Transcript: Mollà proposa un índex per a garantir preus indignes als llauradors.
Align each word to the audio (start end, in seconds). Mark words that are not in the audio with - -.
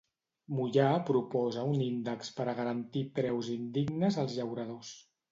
Mollà 0.59 0.85
proposa 1.09 1.65
un 1.73 1.83
índex 1.87 2.31
per 2.37 2.47
a 2.53 2.55
garantir 2.59 3.03
preus 3.19 3.51
indignes 3.57 4.17
als 4.23 4.39
llauradors. 4.39 4.91